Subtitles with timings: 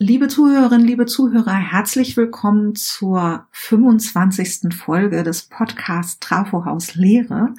[0.00, 4.74] Liebe Zuhörerinnen, liebe Zuhörer, herzlich willkommen zur 25.
[4.74, 7.54] Folge des Podcasts Trafohaus Lehre.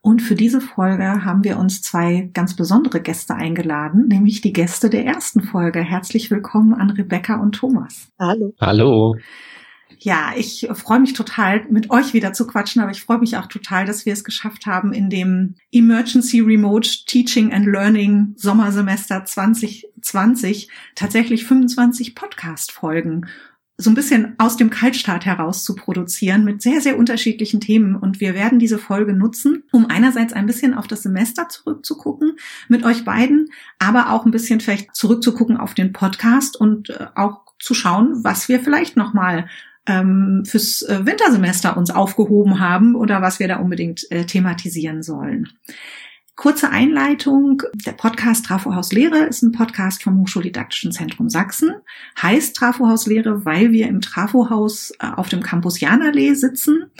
[0.00, 4.90] Und für diese Folge haben wir uns zwei ganz besondere Gäste eingeladen, nämlich die Gäste
[4.90, 5.78] der ersten Folge.
[5.78, 8.08] Herzlich willkommen an Rebecca und Thomas.
[8.18, 8.52] Hallo.
[8.60, 9.14] Hallo.
[9.98, 13.46] Ja, ich freue mich total, mit euch wieder zu quatschen, aber ich freue mich auch
[13.46, 20.68] total, dass wir es geschafft haben, in dem Emergency Remote Teaching and Learning Sommersemester 2020
[20.94, 23.26] tatsächlich 25 Podcast-Folgen
[23.78, 27.94] so ein bisschen aus dem Kaltstart heraus zu produzieren mit sehr, sehr unterschiedlichen Themen.
[27.94, 32.36] Und wir werden diese Folge nutzen, um einerseits ein bisschen auf das Semester zurückzugucken
[32.68, 37.42] mit euch beiden, aber auch ein bisschen vielleicht zurückzugucken auf den Podcast und äh, auch
[37.58, 39.48] zu schauen, was wir vielleicht nochmal
[39.86, 45.48] ähm, fürs äh, Wintersemester uns aufgehoben haben oder was wir da unbedingt äh, thematisieren sollen.
[46.34, 47.62] Kurze Einleitung.
[47.86, 51.70] Der Podcast Trafohaus Lehre ist ein Podcast vom Hochschuldidaktischen Zentrum Sachsen.
[52.20, 56.90] Heißt Trafohaus Lehre, weil wir im Trafohaus äh, auf dem Campus Janallee sitzen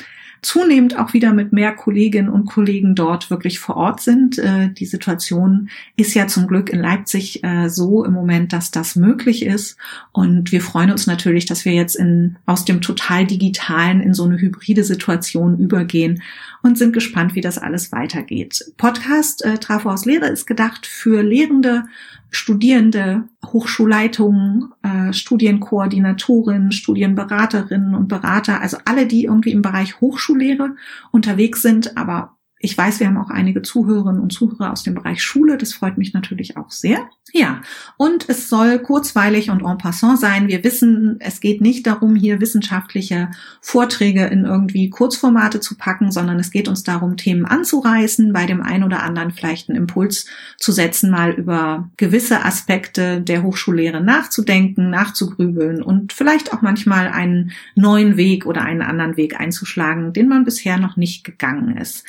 [0.42, 4.38] zunehmend auch wieder mit mehr Kolleginnen und Kollegen dort wirklich vor Ort sind.
[4.38, 8.96] Äh, die Situation ist ja zum Glück in Leipzig äh, so im Moment, dass das
[8.96, 9.76] möglich ist.
[10.12, 14.24] Und wir freuen uns natürlich, dass wir jetzt in, aus dem total digitalen in so
[14.24, 16.22] eine hybride Situation übergehen
[16.62, 18.72] und sind gespannt, wie das alles weitergeht.
[18.76, 21.84] Podcast äh, Trafo aus Lehre ist gedacht für Lehrende,
[22.30, 30.76] Studierende, Hochschulleitungen, äh, Studienkoordinatorinnen, Studienberaterinnen und Berater, also alle, die irgendwie im Bereich Hochschullehre
[31.12, 35.22] unterwegs sind, aber ich weiß, wir haben auch einige Zuhörerinnen und Zuhörer aus dem Bereich
[35.22, 35.58] Schule.
[35.58, 37.06] Das freut mich natürlich auch sehr.
[37.32, 37.60] Ja,
[37.98, 40.48] und es soll kurzweilig und en passant sein.
[40.48, 46.38] Wir wissen, es geht nicht darum, hier wissenschaftliche Vorträge in irgendwie Kurzformate zu packen, sondern
[46.38, 50.26] es geht uns darum, Themen anzureißen, bei dem einen oder anderen vielleicht einen Impuls
[50.56, 57.52] zu setzen, mal über gewisse Aspekte der Hochschullehre nachzudenken, nachzugrübeln und vielleicht auch manchmal einen
[57.74, 62.04] neuen Weg oder einen anderen Weg einzuschlagen, den man bisher noch nicht gegangen ist.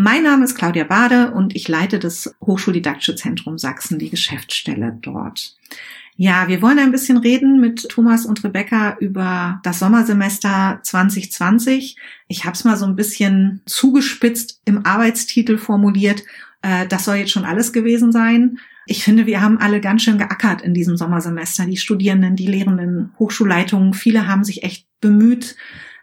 [0.00, 5.56] Mein Name ist Claudia Bade und ich leite das Hochschuldidaktische Zentrum Sachsen, die Geschäftsstelle dort.
[6.14, 11.96] Ja, wir wollen ein bisschen reden mit Thomas und Rebecca über das Sommersemester 2020.
[12.28, 16.22] Ich habe es mal so ein bisschen zugespitzt im Arbeitstitel formuliert.
[16.62, 18.60] Äh, das soll jetzt schon alles gewesen sein.
[18.86, 21.66] Ich finde, wir haben alle ganz schön geackert in diesem Sommersemester.
[21.66, 25.56] Die Studierenden, die Lehrenden, Hochschulleitungen, viele haben sich echt bemüht,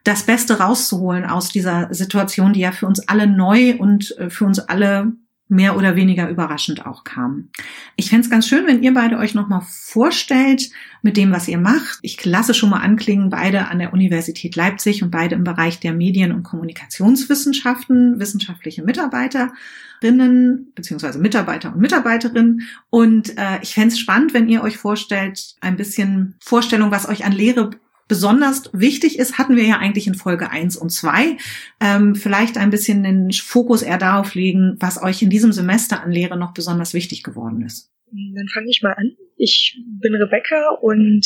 [0.06, 4.46] das Beste rauszuholen aus dieser Situation, die ja für uns alle neu und äh, für
[4.46, 5.14] uns alle
[5.48, 7.50] mehr oder weniger überraschend auch kam.
[7.96, 10.72] Ich fände es ganz schön, wenn ihr beide euch nochmal vorstellt
[11.04, 12.00] mit dem, was ihr macht.
[12.02, 15.94] Ich lasse schon mal anklingen, beide an der Universität Leipzig und beide im Bereich der
[15.94, 22.68] Medien- und Kommunikationswissenschaften, wissenschaftliche Mitarbeiterinnen beziehungsweise Mitarbeiter und Mitarbeiterinnen.
[22.90, 27.24] Und äh, ich fände es spannend, wenn ihr euch vorstellt, ein bisschen Vorstellung, was euch
[27.24, 27.70] an Lehre
[28.08, 31.38] besonders wichtig ist, hatten wir ja eigentlich in Folge eins und zwei.
[31.82, 36.12] Ähm, vielleicht ein bisschen den Fokus eher darauf legen, was euch in diesem Semester an
[36.12, 37.92] Lehre noch besonders wichtig geworden ist.
[38.12, 39.18] Dann fange ich mal an.
[39.36, 41.26] Ich bin Rebecca und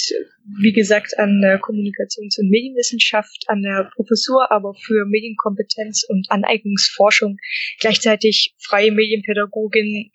[0.61, 7.37] wie gesagt an der Kommunikations- und Medienwissenschaft, an der Professur, aber für Medienkompetenz und Aneignungsforschung,
[7.79, 10.11] gleichzeitig freie Medienpädagogin,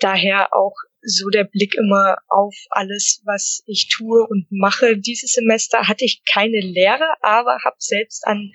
[0.00, 0.74] daher auch
[1.08, 4.96] so der Blick immer auf alles, was ich tue und mache.
[4.96, 8.52] Dieses Semester hatte ich keine Lehre, aber habe selbst an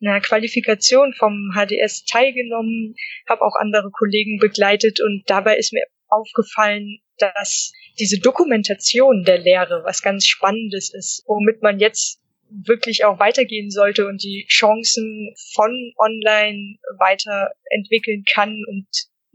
[0.00, 2.94] einer Qualifikation vom HDS teilgenommen,
[3.28, 9.82] habe auch andere Kollegen begleitet und dabei ist mir aufgefallen, dass diese Dokumentation der Lehre
[9.84, 15.92] was ganz Spannendes ist, womit man jetzt wirklich auch weitergehen sollte und die Chancen von
[15.98, 18.86] online weiterentwickeln kann und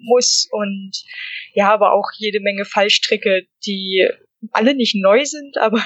[0.01, 0.91] muss und
[1.53, 4.07] ja, aber auch jede Menge Fallstricke, die
[4.51, 5.83] alle nicht neu sind, aber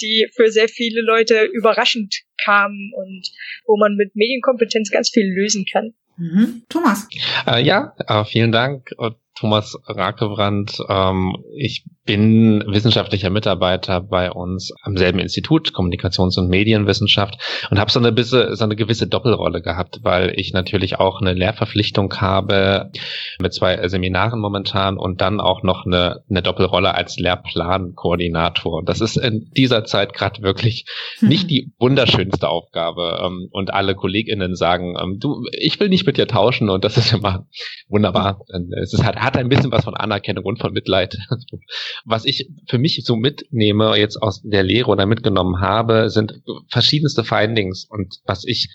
[0.00, 3.30] die für sehr viele Leute überraschend kamen und
[3.66, 5.94] wo man mit Medienkompetenz ganz viel lösen kann.
[6.16, 6.62] Mhm.
[6.68, 7.08] Thomas.
[7.46, 8.92] Äh, ja, äh, vielen Dank.
[9.34, 10.78] Thomas Rakebrand.
[10.88, 17.36] Ähm, ich bin wissenschaftlicher Mitarbeiter bei uns am selben Institut, Kommunikations- und Medienwissenschaft,
[17.70, 21.34] und habe so eine, bisschen, so eine gewisse Doppelrolle gehabt, weil ich natürlich auch eine
[21.34, 22.90] Lehrverpflichtung habe
[23.38, 28.82] mit zwei Seminaren momentan und dann auch noch eine, eine Doppelrolle als Lehrplankoordinator.
[28.84, 30.86] Das ist in dieser Zeit gerade wirklich
[31.18, 31.28] hm.
[31.28, 33.20] nicht die wunderschönste Aufgabe.
[33.24, 36.96] Ähm, und alle KollegInnen sagen, ähm, du, ich will nicht mit dir tauschen und das
[36.96, 37.46] ist immer
[37.88, 38.40] wunderbar.
[38.82, 41.18] Es ist halt, hat ein bisschen was von Anerkennung und von Mitleid.
[42.04, 47.24] Was ich für mich so mitnehme, jetzt aus der Lehre oder mitgenommen habe, sind verschiedenste
[47.24, 47.86] Findings.
[47.88, 48.68] Und was ich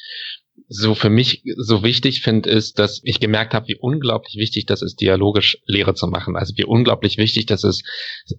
[0.68, 4.81] so für mich so wichtig finde, ist, dass ich gemerkt habe, wie unglaublich wichtig das
[4.81, 6.36] ist, dialogisch Lehre zu machen.
[6.36, 7.83] Also wie unglaublich wichtig das ist,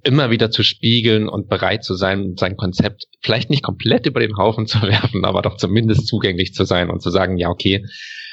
[0.03, 4.37] immer wieder zu spiegeln und bereit zu sein, sein Konzept vielleicht nicht komplett über den
[4.37, 7.85] Haufen zu werfen, aber doch zumindest zugänglich zu sein und zu sagen, ja, okay,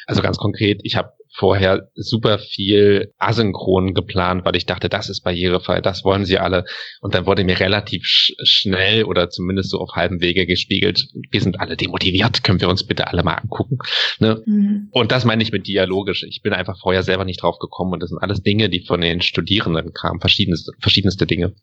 [0.06, 5.22] also ganz konkret, ich habe vorher super viel asynchron geplant, weil ich dachte, das ist
[5.22, 6.66] barrierefrei, das wollen sie alle.
[7.02, 11.42] Und dann wurde mir relativ sch schnell oder zumindest so auf halbem Wege gespiegelt, wir
[11.42, 13.80] sind alle demotiviert, können wir uns bitte alle mal angucken.
[14.20, 14.44] Ne?
[14.46, 14.90] Mhm.
[14.92, 16.24] Und das meine ich mit dialogisch.
[16.24, 19.02] Ich bin einfach vorher selber nicht drauf gekommen und das sind alles Dinge, die von
[19.02, 21.56] den Studierenden kamen, verschiedenste, verschiedenste Dinge.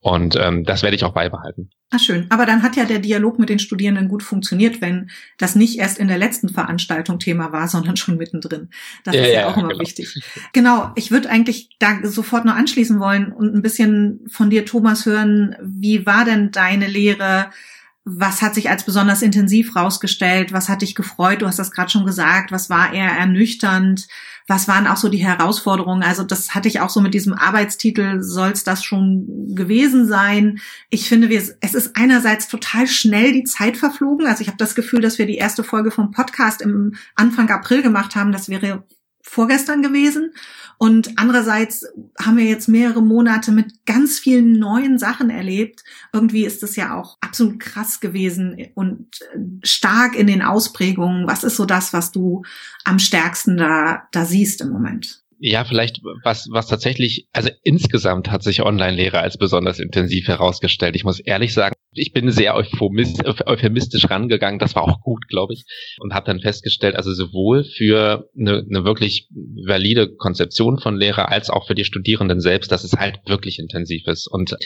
[0.00, 1.70] Und ähm, das werde ich auch beibehalten.
[1.90, 2.26] Ah, schön.
[2.30, 5.98] Aber dann hat ja der Dialog mit den Studierenden gut funktioniert, wenn das nicht erst
[5.98, 8.70] in der letzten Veranstaltung Thema war, sondern schon mittendrin.
[9.04, 9.80] Das ja, ist ja, ja auch immer genau.
[9.80, 10.20] wichtig.
[10.52, 10.90] Genau.
[10.96, 15.56] Ich würde eigentlich da sofort noch anschließen wollen und ein bisschen von dir, Thomas, hören.
[15.62, 17.50] Wie war denn deine Lehre?
[18.06, 20.52] Was hat sich als besonders intensiv rausgestellt?
[20.52, 21.40] Was hat dich gefreut?
[21.40, 22.52] Du hast das gerade schon gesagt.
[22.52, 24.08] Was war eher ernüchternd?
[24.46, 26.02] Was waren auch so die Herausforderungen?
[26.02, 30.58] Also das hatte ich auch so mit diesem Arbeitstitel, soll es das schon gewesen sein?
[30.90, 34.26] Ich finde, es ist einerseits total schnell die Zeit verflogen.
[34.26, 37.80] Also ich habe das Gefühl, dass wir die erste Folge vom Podcast im Anfang April
[37.80, 38.32] gemacht haben.
[38.32, 38.84] Das wäre
[39.24, 40.32] vorgestern gewesen.
[40.78, 41.86] Und andererseits
[42.20, 45.82] haben wir jetzt mehrere Monate mit ganz vielen neuen Sachen erlebt.
[46.12, 49.18] Irgendwie ist es ja auch absolut krass gewesen und
[49.62, 51.26] stark in den Ausprägungen.
[51.26, 52.42] Was ist so das, was du
[52.84, 55.23] am stärksten da, da siehst im Moment?
[55.38, 60.96] Ja, vielleicht was, was tatsächlich, also insgesamt hat sich Online-Lehre als besonders intensiv herausgestellt.
[60.96, 64.58] Ich muss ehrlich sagen, ich bin sehr euphemistisch rangegangen.
[64.58, 65.64] Das war auch gut, glaube ich.
[65.98, 69.28] Und habe dann festgestellt, also sowohl für eine, eine wirklich
[69.64, 74.06] valide Konzeption von Lehre als auch für die Studierenden selbst, dass es halt wirklich intensiv
[74.06, 74.56] ist und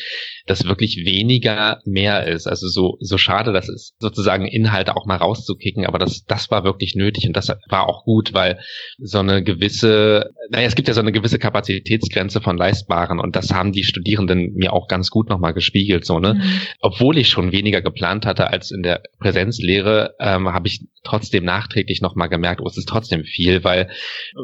[0.47, 2.47] dass wirklich weniger mehr ist.
[2.47, 6.65] Also so, so schade, das ist sozusagen Inhalte auch mal rauszukicken, aber das, das war
[6.65, 8.61] wirklich nötig und das war auch gut, weil
[8.99, 13.55] so eine gewisse, naja, es gibt ja so eine gewisse Kapazitätsgrenze von Leistbaren und das
[13.55, 16.35] haben die Studierenden mir auch ganz gut nochmal gespiegelt, so, ne?
[16.35, 16.61] Mhm.
[16.81, 22.03] Obwohl ich schon weniger geplant hatte als in der Präsenzlehre, ähm, habe ich trotzdem nachträglich
[22.03, 23.89] nochmal gemerkt, oh, es ist trotzdem viel, weil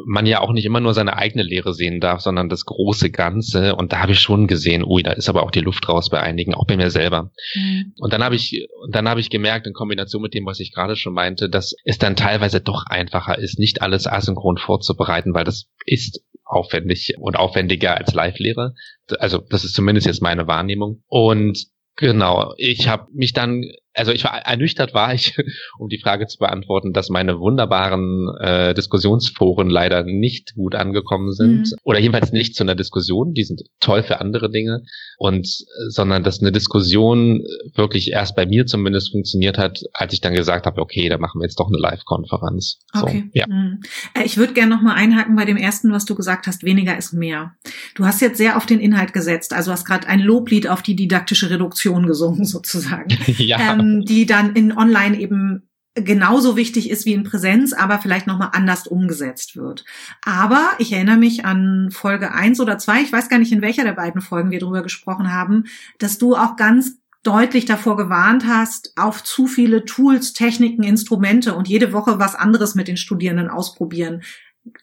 [0.05, 3.75] man ja auch nicht immer nur seine eigene Lehre sehen darf, sondern das große Ganze.
[3.75, 6.21] Und da habe ich schon gesehen, ui, da ist aber auch die Luft raus bei
[6.21, 7.31] einigen, auch bei mir selber.
[7.55, 7.93] Mhm.
[7.99, 10.73] Und dann habe ich, und dann habe ich gemerkt, in Kombination mit dem, was ich
[10.73, 15.43] gerade schon meinte, dass es dann teilweise doch einfacher ist, nicht alles asynchron vorzubereiten, weil
[15.43, 18.73] das ist aufwendig und aufwendiger als Live-Lehre.
[19.19, 21.03] Also das ist zumindest jetzt meine Wahrnehmung.
[21.07, 23.63] Und Genau, ich habe mich dann
[23.95, 25.37] also ich war ernüchtert war ich,
[25.79, 31.71] um die Frage zu beantworten, dass meine wunderbaren äh, Diskussionsforen leider nicht gut angekommen sind
[31.71, 31.77] mhm.
[31.83, 33.33] oder jedenfalls nicht zu einer Diskussion.
[33.33, 34.83] Die sind toll für andere Dinge
[35.17, 35.47] und
[35.89, 37.43] sondern dass eine Diskussion
[37.75, 41.39] wirklich erst bei mir zumindest funktioniert hat, als ich dann gesagt habe, okay, da machen
[41.39, 42.79] wir jetzt doch eine Live-Konferenz.
[42.93, 43.23] Okay.
[43.25, 43.45] So, ja.
[43.47, 43.81] Mhm.
[44.13, 46.63] Äh, ich würde gerne noch mal einhaken bei dem ersten, was du gesagt hast.
[46.63, 47.55] Weniger ist mehr.
[47.95, 49.53] Du hast jetzt sehr auf den Inhalt gesetzt.
[49.53, 53.09] Also hast gerade ein Loblied auf die didaktische Reduktion gesungen sozusagen.
[53.37, 53.73] ja.
[53.73, 58.27] Ähm, ähm, die dann in Online eben genauso wichtig ist wie in Präsenz, aber vielleicht
[58.27, 59.85] nochmal anders umgesetzt wird.
[60.25, 63.85] Aber ich erinnere mich an Folge eins oder zwei, ich weiß gar nicht, in welcher
[63.85, 65.65] der beiden Folgen wir darüber gesprochen haben,
[65.97, 71.67] dass du auch ganz deutlich davor gewarnt hast, auf zu viele Tools, Techniken, Instrumente und
[71.67, 74.21] jede Woche was anderes mit den Studierenden ausprobieren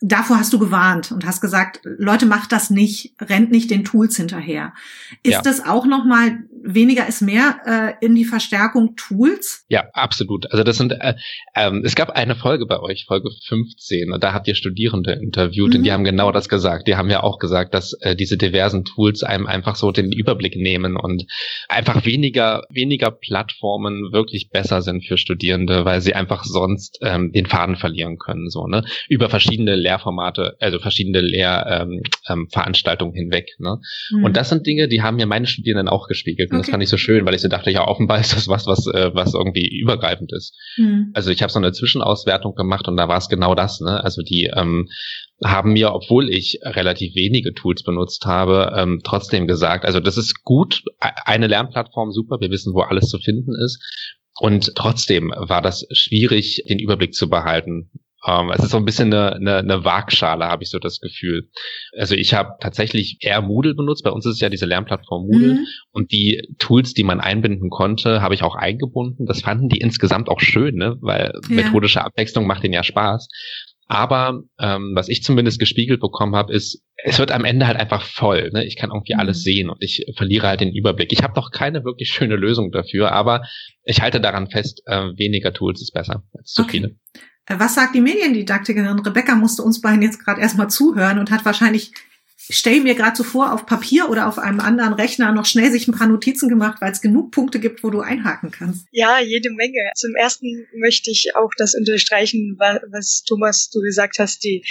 [0.00, 4.16] davor hast du gewarnt und hast gesagt, Leute, macht das nicht, rennt nicht den Tools
[4.16, 4.72] hinterher.
[5.22, 5.42] Ist ja.
[5.42, 7.56] das auch nochmal weniger ist mehr
[8.00, 9.64] äh, in die Verstärkung Tools?
[9.68, 10.50] Ja, absolut.
[10.52, 11.14] Also das sind, äh,
[11.56, 15.70] ähm, es gab eine Folge bei euch, Folge 15, und da habt ihr Studierende interviewt
[15.70, 15.76] mhm.
[15.76, 15.94] und die mhm.
[15.94, 16.86] haben genau das gesagt.
[16.86, 20.56] Die haben ja auch gesagt, dass äh, diese diversen Tools einem einfach so den Überblick
[20.56, 21.24] nehmen und
[21.68, 27.46] einfach weniger, weniger Plattformen wirklich besser sind für Studierende, weil sie einfach sonst ähm, den
[27.46, 28.84] Faden verlieren können, so, ne?
[29.08, 33.50] Über verschiedene verschiedene Lehrformate, also verschiedene Lehrveranstaltungen ähm, ähm, hinweg.
[33.58, 33.78] Ne?
[34.10, 34.24] Mhm.
[34.24, 36.50] Und das sind Dinge, die haben mir meine Studierenden auch gespiegelt.
[36.50, 36.66] Und okay.
[36.66, 38.86] das fand ich so schön, weil ich so dachte, ja, offenbar ist das was, was,
[38.86, 40.54] äh, was irgendwie übergreifend ist.
[40.76, 41.10] Mhm.
[41.14, 43.80] Also ich habe so eine Zwischenauswertung gemacht und da war es genau das.
[43.80, 44.02] Ne?
[44.02, 44.88] Also die ähm,
[45.44, 50.44] haben mir, obwohl ich relativ wenige Tools benutzt habe, ähm, trotzdem gesagt, also das ist
[50.44, 53.80] gut, e-, eine Lernplattform super, wir wissen, wo alles zu finden ist.
[54.40, 57.90] Und trotzdem war das schwierig, den Überblick zu behalten.
[58.26, 61.48] Ähm, es ist so ein bisschen eine, eine, eine Waagschale, habe ich so das Gefühl.
[61.96, 64.04] Also ich habe tatsächlich eher Moodle benutzt.
[64.04, 65.66] Bei uns ist es ja diese Lernplattform Moodle mhm.
[65.90, 69.26] und die Tools, die man einbinden konnte, habe ich auch eingebunden.
[69.26, 70.96] Das fanden die insgesamt auch schön, ne?
[71.00, 71.54] weil ja.
[71.54, 73.28] methodische Abwechslung macht ihnen ja Spaß.
[73.88, 78.06] Aber ähm, was ich zumindest gespiegelt bekommen habe, ist, es wird am Ende halt einfach
[78.06, 78.50] voll.
[78.52, 78.64] Ne?
[78.64, 79.20] Ich kann irgendwie mhm.
[79.20, 81.12] alles sehen und ich verliere halt den Überblick.
[81.12, 83.42] Ich habe noch keine wirklich schöne Lösung dafür, aber
[83.84, 86.70] ich halte daran fest, äh, weniger Tools ist besser als zu okay.
[86.70, 86.96] viele.
[87.46, 88.98] Äh, was sagt die Mediendidaktikerin?
[89.00, 91.92] Rebecca musste uns beiden jetzt gerade erstmal zuhören und hat wahrscheinlich
[92.50, 95.86] stell mir gerade so vor, auf Papier oder auf einem anderen Rechner noch schnell sich
[95.86, 98.86] ein paar Notizen gemacht, weil es genug Punkte gibt, wo du einhaken kannst.
[98.90, 99.90] Ja, jede Menge.
[99.94, 104.64] Zum ersten möchte ich auch das unterstreichen, was Thomas du gesagt hast, die,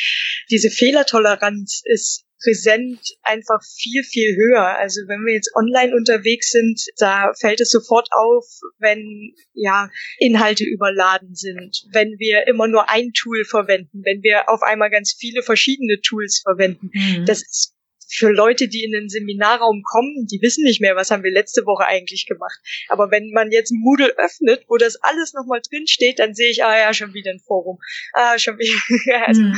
[0.50, 4.78] diese Fehlertoleranz ist präsent einfach viel, viel höher.
[4.78, 8.46] Also wenn wir jetzt online unterwegs sind, da fällt es sofort auf,
[8.80, 14.62] wenn ja Inhalte überladen sind, wenn wir immer nur ein Tool verwenden, wenn wir auf
[14.64, 16.90] einmal ganz viele verschiedene Tools verwenden.
[16.94, 17.26] Mhm.
[17.26, 17.76] Das ist
[18.14, 21.66] für Leute, die in den Seminarraum kommen, die wissen nicht mehr, was haben wir letzte
[21.66, 22.60] Woche eigentlich gemacht.
[22.90, 26.64] Aber wenn man jetzt Moodle öffnet, wo das alles nochmal drin steht, dann sehe ich,
[26.64, 27.80] ah ja, schon wieder ein Forum.
[28.14, 29.26] Ah, schon wieder.
[29.28, 29.56] also, mhm.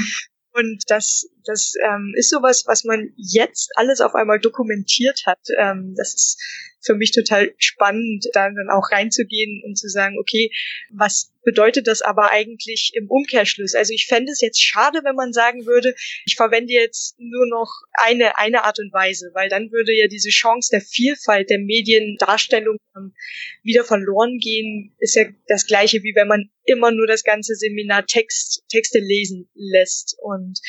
[0.54, 5.40] Und das, das ähm, ist sowas, was man jetzt alles auf einmal dokumentiert hat.
[5.58, 6.42] Ähm, das ist
[6.84, 10.52] für mich total spannend, da dann auch reinzugehen und zu sagen, okay,
[10.92, 13.76] was bedeutet das aber eigentlich im Umkehrschluss?
[13.76, 15.96] Also ich fände es jetzt schade, wenn man sagen würde,
[16.26, 20.30] ich verwende jetzt nur noch eine, eine Art und Weise, weil dann würde ja diese
[20.30, 23.14] Chance der Vielfalt der Mediendarstellung ähm,
[23.64, 24.96] wieder verloren gehen.
[25.00, 29.50] Ist ja das gleiche, wie wenn man immer nur das ganze Seminar Text, Texte lesen
[29.54, 30.16] lässt.
[30.22, 30.60] Und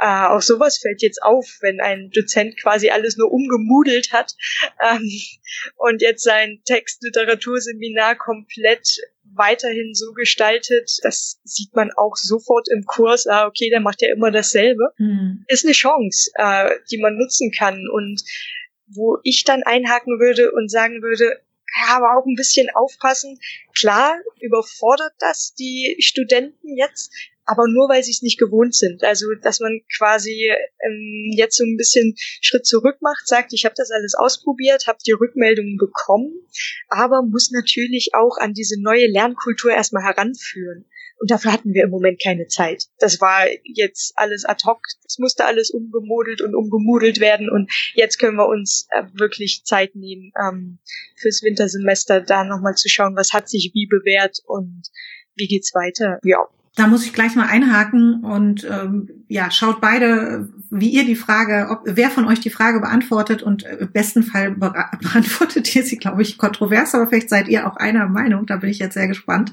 [0.00, 4.34] äh, auch sowas fällt jetzt auf, wenn ein Dozent quasi alles nur umgemudelt hat
[4.80, 5.08] ähm,
[5.76, 8.98] und jetzt sein Textliteraturseminar komplett
[9.34, 14.12] weiterhin so gestaltet, das sieht man auch sofort im Kurs, ah, okay, der macht ja
[14.14, 15.44] immer dasselbe, mhm.
[15.48, 18.22] ist eine Chance, äh, die man nutzen kann und
[18.88, 21.40] wo ich dann einhaken würde und sagen würde,
[21.80, 23.38] ja, aber auch ein bisschen aufpassen.
[23.74, 27.10] Klar, überfordert das die Studenten jetzt,
[27.44, 29.02] aber nur weil sie es nicht gewohnt sind.
[29.04, 30.50] Also dass man quasi
[30.84, 34.98] ähm, jetzt so ein bisschen Schritt zurück macht, sagt, ich habe das alles ausprobiert, habe
[35.06, 36.32] die Rückmeldungen bekommen,
[36.88, 40.86] aber muss natürlich auch an diese neue Lernkultur erstmal heranführen.
[41.22, 42.88] Und dafür hatten wir im Moment keine Zeit.
[42.98, 44.80] Das war jetzt alles ad hoc.
[45.06, 47.48] Es musste alles umgemodelt und umgemudelt werden.
[47.48, 50.78] Und jetzt können wir uns äh, wirklich Zeit nehmen, ähm,
[51.14, 54.82] fürs Wintersemester da nochmal zu schauen, was hat sich wie bewährt und
[55.36, 56.18] wie geht's weiter.
[56.24, 61.16] Ja, da muss ich gleich mal einhaken und ähm, ja, schaut beide, wie ihr die
[61.16, 65.74] Frage, ob wer von euch die Frage beantwortet und äh, im besten Fall be beantwortet
[65.76, 68.78] ihr sie, glaube ich, kontrovers, aber vielleicht seid ihr auch einer Meinung, da bin ich
[68.78, 69.52] jetzt sehr gespannt.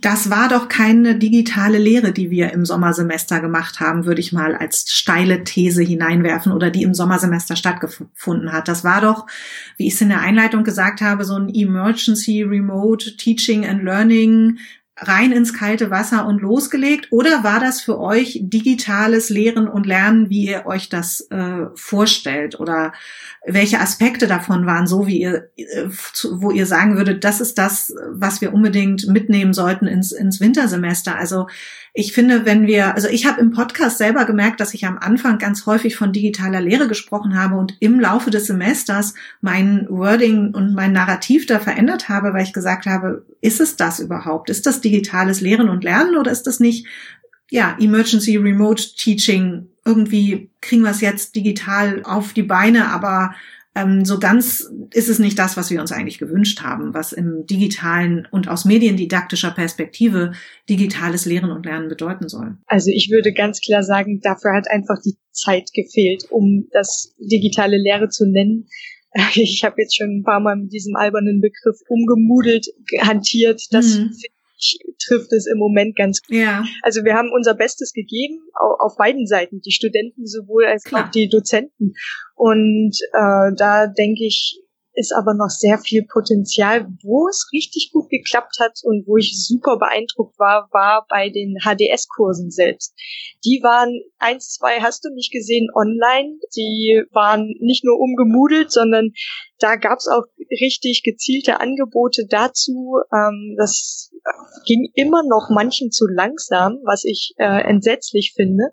[0.00, 4.54] Das war doch keine digitale Lehre, die wir im Sommersemester gemacht haben, würde ich mal
[4.54, 8.68] als steile These hineinwerfen oder die im Sommersemester stattgefunden hat.
[8.68, 9.26] Das war doch,
[9.78, 14.58] wie ich es in der Einleitung gesagt habe, so ein Emergency Remote Teaching and Learning
[15.02, 17.08] rein ins kalte Wasser und losgelegt?
[17.10, 22.58] Oder war das für euch digitales Lehren und Lernen, wie ihr euch das äh, vorstellt?
[22.60, 22.92] Oder
[23.44, 25.88] welche Aspekte davon waren so, wie ihr, äh,
[26.32, 31.16] wo ihr sagen würdet, das ist das, was wir unbedingt mitnehmen sollten ins, ins Wintersemester?
[31.16, 31.46] Also
[31.94, 35.36] ich finde, wenn wir, also ich habe im Podcast selber gemerkt, dass ich am Anfang
[35.38, 40.74] ganz häufig von digitaler Lehre gesprochen habe und im Laufe des Semesters mein Wording und
[40.74, 44.48] mein Narrativ da verändert habe, weil ich gesagt habe, ist es das überhaupt?
[44.48, 46.86] Ist das digitales Lehren und Lernen oder ist das nicht,
[47.50, 49.68] ja, Emergency Remote Teaching?
[49.84, 53.34] Irgendwie kriegen wir es jetzt digital auf die Beine, aber
[53.74, 57.46] ähm, so ganz ist es nicht das, was wir uns eigentlich gewünscht haben, was im
[57.46, 60.32] digitalen und aus mediendidaktischer Perspektive
[60.68, 62.58] digitales Lehren und Lernen bedeuten soll.
[62.66, 67.78] Also ich würde ganz klar sagen, dafür hat einfach die Zeit gefehlt, um das digitale
[67.78, 68.68] Lehre zu nennen.
[69.34, 72.66] Ich habe jetzt schon ein paar Mal mit diesem albernen Begriff umgemudelt
[73.02, 73.60] hantiert.
[73.70, 74.10] Das mhm
[75.06, 76.36] trifft es im Moment ganz gut.
[76.36, 76.64] Ja.
[76.82, 78.40] Also wir haben unser Bestes gegeben
[78.78, 81.06] auf beiden Seiten, die Studenten sowohl als Klar.
[81.06, 81.94] auch die Dozenten.
[82.34, 84.62] Und äh, da denke ich,
[84.94, 86.86] ist aber noch sehr viel Potenzial.
[87.02, 91.56] Wo es richtig gut geklappt hat und wo ich super beeindruckt war, war bei den
[91.62, 92.94] HDS-Kursen selbst.
[93.44, 96.38] Die waren eins, zwei hast du nicht gesehen online.
[96.56, 99.12] Die waren nicht nur umgemudelt, sondern
[99.58, 100.24] da gab es auch
[100.60, 102.96] richtig gezielte Angebote dazu.
[103.12, 104.11] Ähm, das
[104.64, 108.72] ging immer noch manchen zu langsam, was ich äh, entsetzlich finde,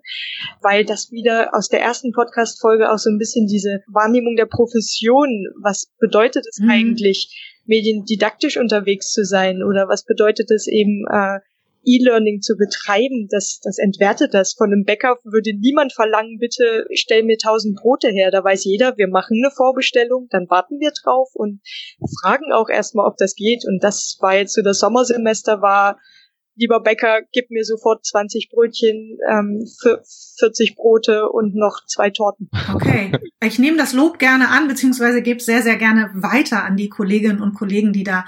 [0.62, 5.46] weil das wieder aus der ersten Podcast-Folge auch so ein bisschen diese Wahrnehmung der Profession,
[5.62, 6.70] was bedeutet es mhm.
[6.70, 11.38] eigentlich, mediendidaktisch unterwegs zu sein oder was bedeutet es eben, äh,
[11.84, 14.54] E-Learning zu betreiben, das, das entwertet das.
[14.54, 18.30] Von einem Bäcker würde niemand verlangen, bitte stell mir tausend Brote her.
[18.30, 21.60] Da weiß jeder, wir machen eine Vorbestellung, dann warten wir drauf und
[22.20, 23.64] fragen auch erstmal, ob das geht.
[23.66, 25.98] Und das war jetzt so das Sommersemester war,
[26.60, 29.66] lieber Bäcker, gib mir sofort 20 Brötchen, ähm,
[30.38, 32.50] 40 Brote und noch zwei Torten.
[32.74, 36.88] Okay, ich nehme das Lob gerne an, beziehungsweise gebe sehr, sehr gerne weiter an die
[36.88, 38.26] Kolleginnen und Kollegen, die da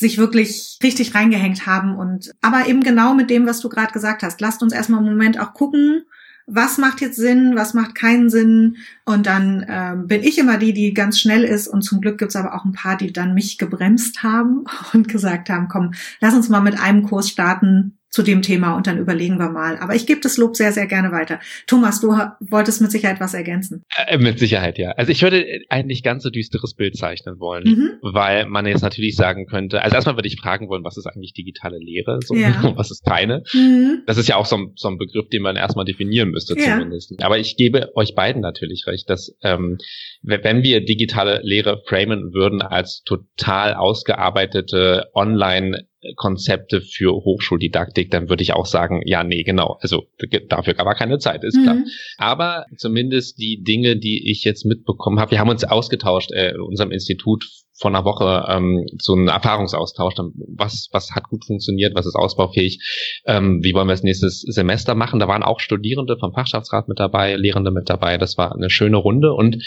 [0.00, 4.22] sich wirklich richtig reingehängt haben und aber eben genau mit dem, was du gerade gesagt
[4.22, 4.40] hast.
[4.40, 6.04] Lasst uns erstmal einen Moment auch gucken,
[6.46, 8.78] was macht jetzt Sinn, was macht keinen Sinn.
[9.04, 11.68] Und dann äh, bin ich immer die, die ganz schnell ist.
[11.68, 15.50] Und zum Glück gibt's aber auch ein paar, die dann mich gebremst haben und gesagt
[15.50, 19.38] haben, komm, lass uns mal mit einem Kurs starten, zu dem Thema und dann überlegen
[19.38, 19.78] wir mal.
[19.78, 21.38] Aber ich gebe das Lob sehr, sehr gerne weiter.
[21.66, 22.08] Thomas, du
[22.40, 23.84] wolltest mit Sicherheit was ergänzen.
[24.08, 24.90] Äh, mit Sicherheit, ja.
[24.92, 27.90] Also ich würde eigentlich ganz so düsteres Bild zeichnen wollen, mhm.
[28.02, 31.34] weil man jetzt natürlich sagen könnte, also erstmal würde ich fragen wollen, was ist eigentlich
[31.34, 32.72] digitale Lehre so, ja.
[32.76, 33.44] was ist keine?
[33.52, 34.02] Mhm.
[34.06, 36.72] Das ist ja auch so ein, so ein Begriff, den man erstmal definieren müsste ja.
[36.72, 37.22] zumindest.
[37.22, 39.78] Aber ich gebe euch beiden natürlich recht, dass ähm,
[40.22, 48.42] wenn wir digitale Lehre framen würden als total ausgearbeitete Online Konzepte für Hochschuldidaktik, dann würde
[48.42, 49.78] ich auch sagen, ja, nee, genau.
[49.80, 50.04] Also
[50.48, 51.62] dafür gab er keine Zeit, ist mhm.
[51.62, 51.76] klar.
[52.16, 56.60] Aber zumindest die Dinge, die ich jetzt mitbekommen habe, wir haben uns ausgetauscht äh, in
[56.60, 57.44] unserem Institut
[57.80, 60.14] vor einer Woche ähm, so einen Erfahrungsaustausch,
[60.54, 62.78] was, was hat gut funktioniert, was ist ausbaufähig,
[63.24, 65.18] ähm, wie wollen wir es nächstes Semester machen.
[65.18, 68.18] Da waren auch Studierende vom Fachschaftsrat mit dabei, Lehrende mit dabei.
[68.18, 69.62] Das war eine schöne Runde und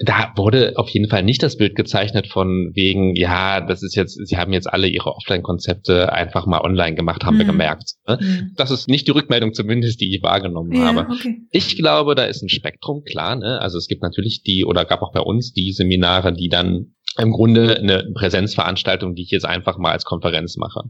[0.00, 4.18] da wurde auf jeden Fall nicht das Bild gezeichnet von wegen, ja, das ist jetzt,
[4.26, 7.40] sie haben jetzt alle ihre Offline-Konzepte einfach mal online gemacht, haben mhm.
[7.40, 7.92] wir gemerkt.
[8.08, 8.18] Ne?
[8.20, 8.52] Mhm.
[8.56, 11.06] Das ist nicht die Rückmeldung zumindest, die ich wahrgenommen ja, habe.
[11.12, 11.42] Okay.
[11.50, 13.60] Ich glaube, da ist ein Spektrum, klar, ne?
[13.60, 17.32] Also es gibt natürlich die, oder gab auch bei uns die Seminare, die dann im
[17.32, 20.82] Grunde eine Präsenzveranstaltung, die ich jetzt einfach mal als Konferenz mache.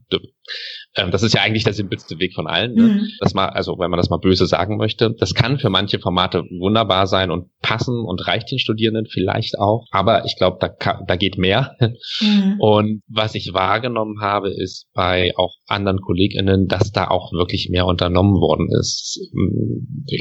[0.95, 2.75] Ähm, das ist ja eigentlich der simpelste Weg von allen.
[2.75, 2.83] Ne?
[2.83, 3.09] Mhm.
[3.21, 6.45] Das mal, also wenn man das mal böse sagen möchte, das kann für manche Formate
[6.61, 9.87] wunderbar sein und passen und reicht den Studierenden vielleicht auch.
[9.91, 11.77] Aber ich glaube, da, da geht mehr.
[12.21, 12.57] Mhm.
[12.59, 17.87] Und was ich wahrgenommen habe, ist bei auch anderen KollegInnen, dass da auch wirklich mehr
[17.87, 19.21] unternommen worden ist.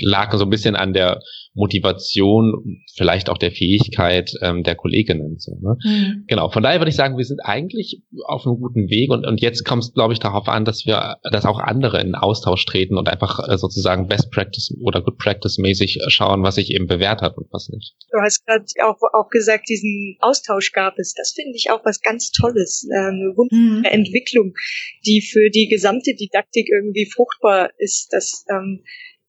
[0.01, 1.21] Lag so ein bisschen an der
[1.53, 5.37] Motivation, vielleicht auch der Fähigkeit ähm, der Kolleginnen.
[5.37, 5.75] So, ne?
[5.83, 6.23] Mhm.
[6.27, 6.49] Genau.
[6.49, 9.65] Von daher würde ich sagen, wir sind eigentlich auf einem guten Weg und, und jetzt
[9.65, 13.09] kommt es, glaube ich, darauf an, dass wir, dass auch andere in Austausch treten und
[13.09, 17.37] einfach äh, sozusagen Best Practice oder Good Practice mäßig schauen, was sich eben bewährt hat
[17.37, 17.95] und was nicht.
[18.11, 21.13] Du hast gerade auch, auch gesagt, diesen Austausch gab es.
[21.13, 22.87] Das finde ich auch was ganz Tolles.
[22.89, 23.83] Äh, eine wunderbare mhm.
[23.83, 24.53] Entwicklung,
[25.05, 28.83] die für die gesamte Didaktik irgendwie fruchtbar ist, dass ähm,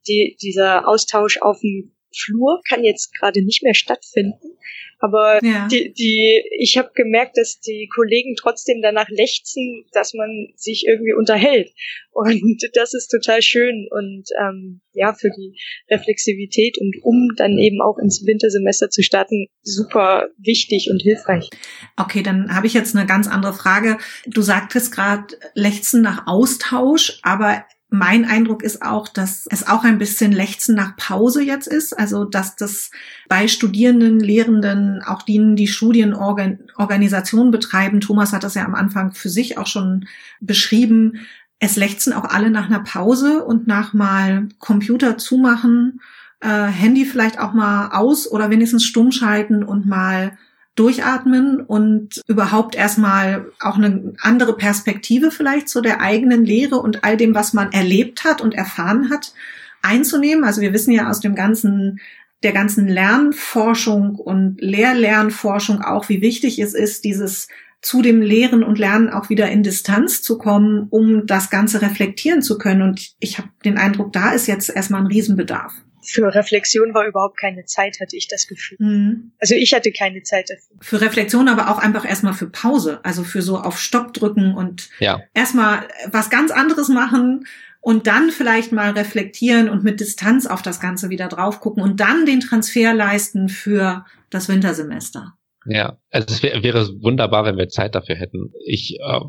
[0.06, 4.58] die, dieser Austausch auf dem Flur kann jetzt gerade nicht mehr stattfinden.
[5.02, 5.66] Aber ja.
[5.66, 11.12] die, die, ich habe gemerkt, dass die Kollegen trotzdem danach lechzen, dass man sich irgendwie
[11.12, 11.72] unterhält.
[12.12, 15.58] Und das ist total schön und ähm, ja, für die
[15.90, 21.50] Reflexivität und um dann eben auch ins Wintersemester zu starten, super wichtig und hilfreich.
[21.96, 23.98] Okay, dann habe ich jetzt eine ganz andere Frage.
[24.26, 29.98] Du sagtest gerade, lechzen nach Austausch, aber mein Eindruck ist auch, dass es auch ein
[29.98, 31.96] bisschen Lechzen nach Pause jetzt ist.
[31.96, 32.90] Also, dass das
[33.28, 39.28] bei Studierenden, Lehrenden, auch denen, die Studienorganisationen betreiben, Thomas hat das ja am Anfang für
[39.28, 40.06] sich auch schon
[40.40, 41.20] beschrieben,
[41.58, 46.00] es lechzen auch alle nach einer Pause und nach mal Computer zumachen,
[46.40, 50.36] äh, Handy vielleicht auch mal aus oder wenigstens stumm schalten und mal
[50.74, 57.16] durchatmen und überhaupt erstmal auch eine andere Perspektive vielleicht zu der eigenen Lehre und all
[57.16, 59.34] dem, was man erlebt hat und erfahren hat,
[59.82, 60.44] einzunehmen.
[60.44, 62.00] Also wir wissen ja aus dem ganzen
[62.42, 67.46] der ganzen Lernforschung und Lehr-Lernforschung auch, wie wichtig es ist, dieses
[67.80, 72.42] zu dem Lehren und Lernen auch wieder in Distanz zu kommen, um das Ganze reflektieren
[72.42, 72.82] zu können.
[72.82, 77.38] Und ich habe den Eindruck, da ist jetzt erstmal ein Riesenbedarf für Reflexion war überhaupt
[77.38, 78.78] keine Zeit, hatte ich das Gefühl.
[78.80, 79.32] Mhm.
[79.38, 80.76] Also ich hatte keine Zeit dafür.
[80.80, 84.90] Für Reflexion, aber auch einfach erstmal für Pause, also für so auf Stopp drücken und
[84.98, 85.20] ja.
[85.34, 87.46] erstmal was ganz anderes machen
[87.80, 92.00] und dann vielleicht mal reflektieren und mit Distanz auf das Ganze wieder drauf gucken und
[92.00, 95.34] dann den Transfer leisten für das Wintersemester.
[95.66, 98.52] Ja, also es wär, wäre wunderbar, wenn wir Zeit dafür hätten.
[98.64, 99.20] Ich äh,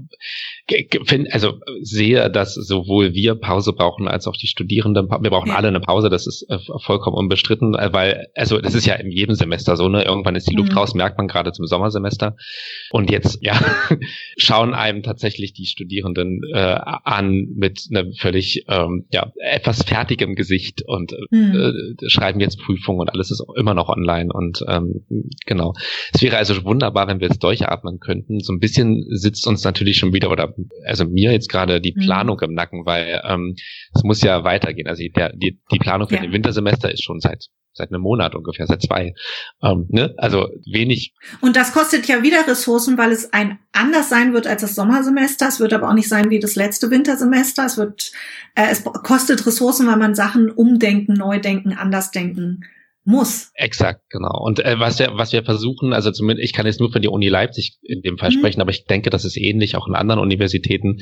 [1.31, 5.09] also sehe, dass sowohl wir Pause brauchen als auch die Studierenden.
[5.09, 6.09] Wir brauchen alle eine Pause.
[6.09, 9.89] Das ist äh, vollkommen unbestritten, äh, weil also das ist ja in jedem Semester so.
[9.89, 10.77] Ne, irgendwann ist die Luft mhm.
[10.77, 12.37] raus, merkt man gerade zum Sommersemester.
[12.91, 13.59] Und jetzt ja
[14.37, 20.81] schauen einem tatsächlich die Studierenden äh, an mit einem völlig ähm, ja etwas fertigem Gesicht
[20.85, 21.95] und mhm.
[21.99, 25.03] äh, schreiben jetzt Prüfungen und alles ist immer noch online und ähm,
[25.45, 25.73] genau.
[26.13, 28.39] Es wäre also wunderbar, wenn wir jetzt durchatmen könnten.
[28.39, 30.52] So ein bisschen sitzt uns natürlich schon wieder, oder
[30.85, 32.01] also mir jetzt gerade die mhm.
[32.01, 32.49] Planung mhm.
[32.49, 33.55] im Nacken, weil ähm,
[33.93, 34.87] es muss ja weitergehen.
[34.87, 36.21] Also die, die, die Planung für ja.
[36.21, 39.13] den Wintersemester ist schon seit seit einem Monat ungefähr, seit zwei.
[39.61, 40.13] Ähm, ne?
[40.17, 41.13] Also wenig.
[41.41, 45.47] Und das kostet ja wieder Ressourcen, weil es ein anders sein wird als das Sommersemester.
[45.47, 47.65] Es wird aber auch nicht sein wie das letzte Wintersemester.
[47.65, 48.11] Es wird,
[48.55, 52.63] äh, es kostet Ressourcen, weil man Sachen umdenken, neu denken, anders denken
[53.05, 53.51] muss.
[53.55, 54.41] Exakt, genau.
[54.41, 57.09] Und äh, was wir, was wir versuchen, also zumindest, ich kann jetzt nur für die
[57.09, 58.39] Uni Leipzig in dem Fall mhm.
[58.39, 60.99] sprechen, aber ich denke, das ist ähnlich auch in anderen Universitäten.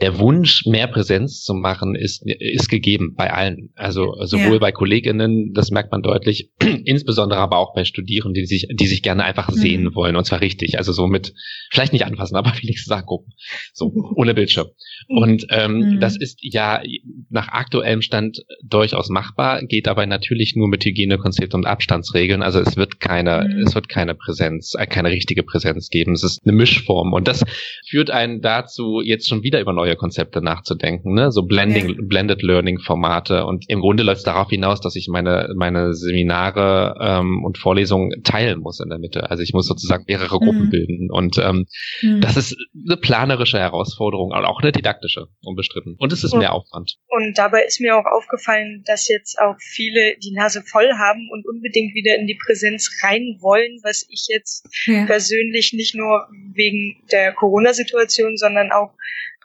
[0.00, 3.70] Der Wunsch, mehr Präsenz zu machen, ist, ist gegeben bei allen.
[3.76, 4.58] Also sowohl ja.
[4.58, 6.50] bei KollegInnen, das merkt man deutlich,
[6.84, 9.54] insbesondere aber auch bei Studierenden, die sich, die sich gerne einfach mhm.
[9.54, 10.78] sehen wollen, und zwar richtig.
[10.78, 11.32] Also so mit,
[11.70, 13.32] vielleicht nicht anfassen, aber wenigstens angucken.
[13.72, 14.66] So, ohne Bildschirm.
[15.06, 16.00] Und ähm, mhm.
[16.00, 16.82] das ist ja
[17.30, 22.42] nach aktuellem Stand durchaus machbar, geht aber natürlich nur mit Hygienekonzepten Konzept und Abstandsregeln.
[22.42, 23.62] Also es wird keine, mhm.
[23.66, 26.12] es wird keine Präsenz, äh, keine richtige Präsenz geben.
[26.12, 27.12] Es ist eine Mischform.
[27.12, 27.44] Und das
[27.88, 31.30] führt einen dazu, jetzt schon wieder über neue Konzepte nachzudenken, ne?
[31.30, 31.94] So Blending, ja.
[32.00, 33.44] Blended Learning Formate.
[33.44, 38.22] Und im Grunde läuft es darauf hinaus, dass ich meine, meine Seminare ähm, und Vorlesungen
[38.22, 39.30] teilen muss in der Mitte.
[39.30, 40.70] Also ich muss sozusagen mehrere Gruppen mhm.
[40.70, 41.10] bilden.
[41.10, 41.66] Und ähm,
[42.00, 42.20] mhm.
[42.22, 42.56] das ist
[42.88, 45.96] eine planerische Herausforderung, aber auch eine didaktische, unbestritten.
[45.98, 46.96] Und es ist und, mehr Aufwand.
[47.08, 51.46] Und dabei ist mir auch aufgefallen, dass jetzt auch viele die Nase voll haben und
[51.46, 55.06] unbedingt wieder in die Präsenz rein wollen, was ich jetzt ja.
[55.06, 58.94] persönlich nicht nur wegen der Corona-Situation, sondern auch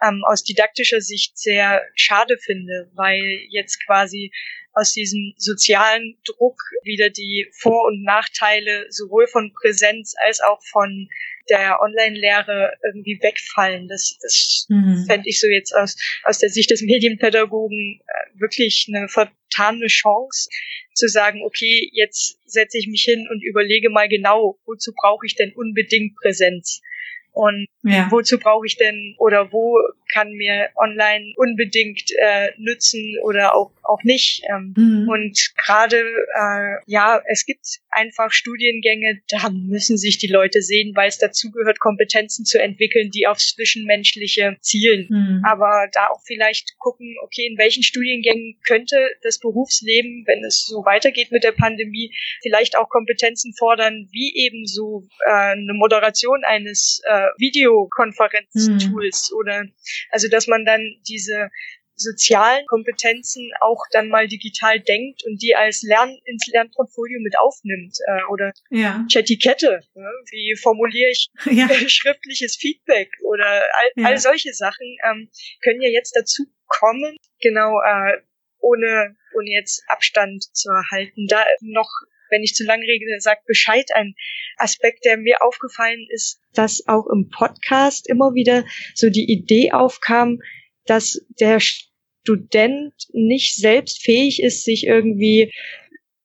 [0.03, 4.31] ähm, aus didaktischer Sicht sehr schade finde, weil jetzt quasi
[4.73, 11.09] aus diesem sozialen Druck wieder die Vor- und Nachteile sowohl von Präsenz als auch von
[11.49, 13.87] der Online-Lehre irgendwie wegfallen.
[13.87, 15.05] Das, das mhm.
[15.07, 20.49] fände ich so jetzt aus, aus der Sicht des Medienpädagogen äh, wirklich eine vertane Chance,
[20.93, 25.36] zu sagen, okay, jetzt setze ich mich hin und überlege mal genau, wozu brauche ich
[25.36, 26.82] denn unbedingt Präsenz?
[27.31, 28.07] Und ja.
[28.11, 29.77] wozu brauche ich denn oder wo
[30.13, 34.43] kann mir online unbedingt äh, nützen oder auch auch nicht.
[34.49, 35.09] Ähm, mhm.
[35.09, 41.09] Und gerade äh, ja, es gibt einfach Studiengänge, da müssen sich die Leute sehen, weil
[41.09, 45.07] es dazugehört, Kompetenzen zu entwickeln, die auf zwischenmenschliche zielen.
[45.09, 45.43] Mhm.
[45.45, 50.85] Aber da auch vielleicht gucken, okay, in welchen Studiengängen könnte das Berufsleben, wenn es so
[50.85, 57.01] weitergeht mit der Pandemie, vielleicht auch Kompetenzen fordern, wie eben so äh, eine Moderation eines
[57.05, 59.38] äh, Videokonferenztools mhm.
[59.38, 59.65] oder
[60.10, 61.49] also dass man dann diese
[61.95, 67.97] sozialen Kompetenzen auch dann mal digital denkt und die als Lern ins Lernportfolio mit aufnimmt
[68.07, 69.05] äh, oder ja.
[69.13, 70.10] Etikette, ne?
[70.31, 71.67] wie formuliere ich ja.
[71.89, 74.05] schriftliches Feedback oder all, ja.
[74.07, 75.29] all solche Sachen ähm,
[75.63, 78.17] können ja jetzt dazu kommen, genau äh,
[78.60, 81.27] ohne ohne jetzt Abstand zu erhalten.
[81.27, 81.89] Da noch
[82.31, 83.85] wenn ich zu lange rede, sagt Bescheid.
[83.93, 84.15] Ein
[84.57, 88.65] Aspekt, der mir aufgefallen ist, dass auch im Podcast immer wieder
[88.95, 90.39] so die Idee aufkam,
[90.85, 95.51] dass der Student nicht selbst fähig ist, sich irgendwie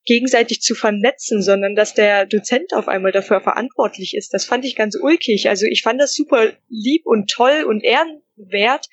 [0.04, 4.32] gegenseitig zu vernetzen, sondern dass der Dozent auf einmal dafür verantwortlich ist.
[4.32, 5.48] Das fand ich ganz ulkig.
[5.48, 8.87] Also ich fand das super lieb und toll und ehren wert,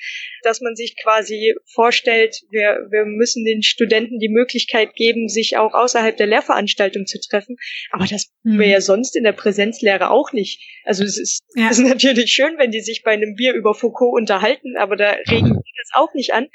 [0.43, 5.73] dass man sich quasi vorstellt, wir, wir müssen den Studenten die Möglichkeit geben, sich auch
[5.73, 7.57] außerhalb der Lehrveranstaltung zu treffen.
[7.91, 8.59] Aber das mhm.
[8.59, 10.61] wir ja sonst in der Präsenzlehre auch nicht.
[10.83, 11.69] Also es ist, ja.
[11.69, 15.49] ist natürlich schön, wenn die sich bei einem Bier über Foucault unterhalten, aber da regen
[15.49, 16.47] wir das auch nicht an,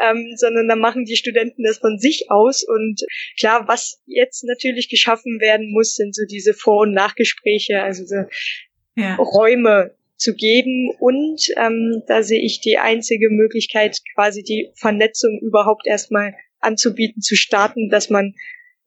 [0.00, 2.64] ähm, sondern da machen die Studenten das von sich aus.
[2.66, 3.00] Und
[3.38, 8.16] klar, was jetzt natürlich geschaffen werden muss, sind so diese Vor- und Nachgespräche, also so
[8.96, 9.16] ja.
[9.16, 10.90] Räume, zu geben.
[10.98, 17.34] Und ähm, da sehe ich die einzige Möglichkeit, quasi die Vernetzung überhaupt erstmal anzubieten, zu
[17.36, 18.34] starten, dass man,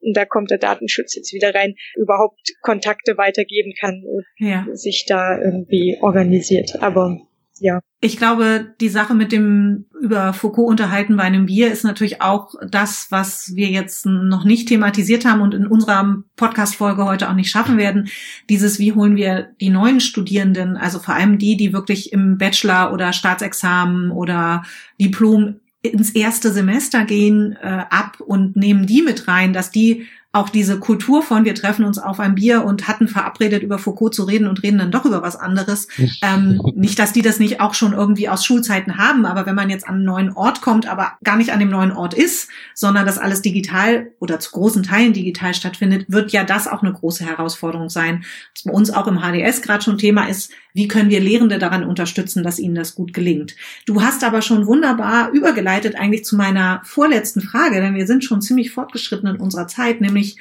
[0.00, 4.66] und da kommt der Datenschutz jetzt wieder rein, überhaupt Kontakte weitergeben kann und ja.
[4.72, 6.76] sich da irgendwie organisiert.
[6.80, 7.18] Aber
[7.58, 7.80] ja.
[8.00, 12.54] Ich glaube, die Sache mit dem über Foucault unterhalten bei einem Bier ist natürlich auch
[12.68, 17.50] das, was wir jetzt noch nicht thematisiert haben und in unserer Podcast-Folge heute auch nicht
[17.50, 18.08] schaffen werden.
[18.50, 22.92] Dieses, wie holen wir die neuen Studierenden, also vor allem die, die wirklich im Bachelor
[22.92, 24.64] oder Staatsexamen oder
[25.00, 30.48] Diplom ins erste Semester gehen, äh, ab und nehmen die mit rein, dass die auch
[30.48, 34.24] diese Kultur von wir treffen uns auf ein Bier und hatten verabredet, über Foucault zu
[34.24, 35.86] reden und reden dann doch über was anderes.
[36.22, 39.70] ähm, nicht, dass die das nicht auch schon irgendwie aus Schulzeiten haben, aber wenn man
[39.70, 43.06] jetzt an einen neuen Ort kommt, aber gar nicht an dem neuen Ort ist, sondern
[43.06, 47.24] das alles digital oder zu großen Teilen digital stattfindet, wird ja das auch eine große
[47.24, 48.24] Herausforderung sein.
[48.54, 51.84] Was bei uns auch im HDS gerade schon Thema ist, wie können wir Lehrende daran
[51.84, 53.54] unterstützen, dass ihnen das gut gelingt.
[53.86, 58.42] Du hast aber schon wunderbar übergeleitet eigentlich zu meiner vorletzten Frage, denn wir sind schon
[58.42, 60.36] ziemlich fortgeschritten in unserer Zeit, nämlich nämlich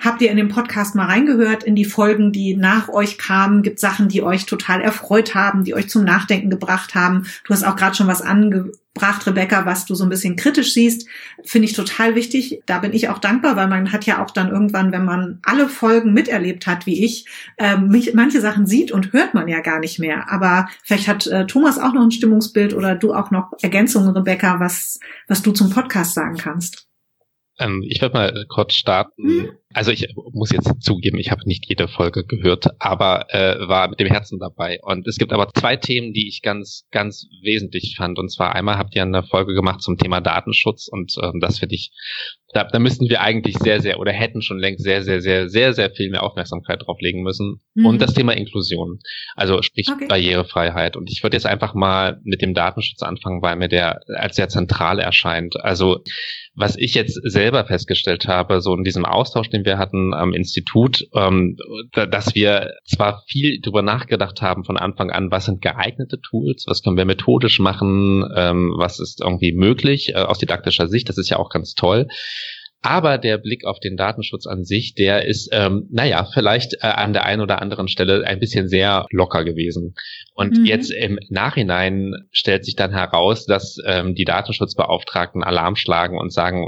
[0.00, 3.78] habt ihr in den Podcast mal reingehört, in die Folgen, die nach euch kamen, gibt
[3.78, 7.26] Sachen, die euch total erfreut haben, die euch zum Nachdenken gebracht haben.
[7.44, 11.08] Du hast auch gerade schon was angebracht, Rebecca, was du so ein bisschen kritisch siehst,
[11.44, 12.60] finde ich total wichtig.
[12.66, 15.68] Da bin ich auch dankbar, weil man hat ja auch dann irgendwann, wenn man alle
[15.68, 19.78] Folgen miterlebt hat, wie ich, äh, mich, manche Sachen sieht und hört man ja gar
[19.78, 20.28] nicht mehr.
[20.28, 24.58] Aber vielleicht hat äh, Thomas auch noch ein Stimmungsbild oder du auch noch Ergänzungen, Rebecca,
[24.58, 26.88] was, was du zum Podcast sagen kannst.
[27.58, 29.22] Ähm, ich werde mal kurz starten.
[29.22, 29.58] Mhm.
[29.74, 34.00] Also ich muss jetzt zugeben, ich habe nicht jede Folge gehört, aber äh, war mit
[34.00, 34.78] dem Herzen dabei.
[34.82, 38.18] Und es gibt aber zwei Themen, die ich ganz, ganz wesentlich fand.
[38.18, 41.74] Und zwar einmal habt ihr eine Folge gemacht zum Thema Datenschutz und ähm, das finde
[41.74, 41.92] ich
[42.54, 45.74] da, da müssten wir eigentlich sehr, sehr oder hätten schon längst sehr, sehr, sehr, sehr,
[45.74, 47.60] sehr viel mehr Aufmerksamkeit drauf legen müssen.
[47.74, 47.86] Mhm.
[47.86, 49.00] Und das Thema Inklusion,
[49.34, 50.06] also sprich okay.
[50.06, 50.96] Barrierefreiheit.
[50.96, 54.48] Und ich würde jetzt einfach mal mit dem Datenschutz anfangen, weil mir der als sehr
[54.48, 55.56] zentral erscheint.
[55.60, 56.02] Also
[56.54, 61.06] was ich jetzt selber festgestellt habe, so in diesem Austausch, den wir hatten am Institut,
[61.14, 61.56] ähm,
[61.92, 66.82] dass wir zwar viel darüber nachgedacht haben von Anfang an, was sind geeignete Tools, was
[66.82, 71.30] können wir methodisch machen, ähm, was ist irgendwie möglich äh, aus didaktischer Sicht, das ist
[71.30, 72.08] ja auch ganz toll.
[72.84, 77.14] Aber der Blick auf den Datenschutz an sich, der ist, ähm, naja, vielleicht äh, an
[77.14, 79.94] der einen oder anderen Stelle ein bisschen sehr locker gewesen.
[80.34, 80.64] Und mhm.
[80.64, 86.66] jetzt im Nachhinein stellt sich dann heraus, dass ähm, die Datenschutzbeauftragten Alarm schlagen und sagen,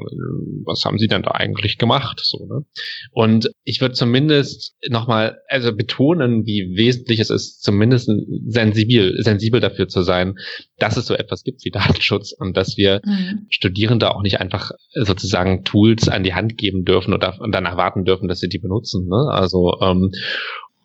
[0.64, 2.20] was haben sie denn da eigentlich gemacht?
[2.22, 2.64] So, ne?
[3.11, 8.09] Und ich würde zumindest nochmal also betonen, wie wesentlich es ist, zumindest
[8.46, 10.35] sensibel, sensibel dafür zu sein,
[10.79, 13.46] dass es so etwas gibt wie Datenschutz und dass wir mhm.
[13.48, 18.05] Studierende auch nicht einfach sozusagen Tools an die Hand geben dürfen oder und danach warten
[18.05, 19.09] dürfen, dass sie die benutzen.
[19.09, 19.29] Ne?
[19.31, 20.12] Also ähm,